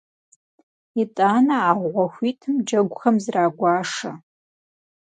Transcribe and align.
ИтӀанэ 1.01 1.55
а 1.69 1.73
гъуэ 1.79 2.05
хуитым 2.13 2.55
джэгухэм 2.67 3.15
зрагуашэ. 3.23 4.11